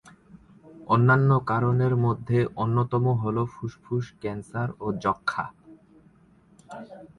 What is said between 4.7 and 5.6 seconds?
ও যক্ষ্মা।